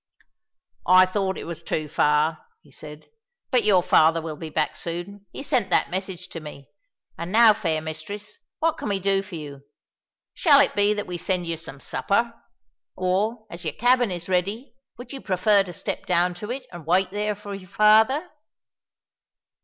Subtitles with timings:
[0.87, 3.05] "I thought it was too far," he said,
[3.51, 6.69] "but your father will be back soon; he sent that message to me.
[7.19, 9.61] And now, fair mistress, what can we do for you?
[10.33, 12.33] Shall it be that we send you some supper?
[12.95, 16.87] Or, as your cabin is ready, would you prefer to step down to it and
[16.87, 18.27] wait there for your father?"